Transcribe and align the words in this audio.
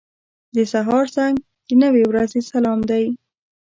•د 0.55 0.57
سهار 0.71 1.05
زنګ 1.15 1.35
د 1.67 1.69
نوې 1.83 2.03
ورځې 2.09 2.39
سلام 2.51 2.79
دی. 2.89 3.05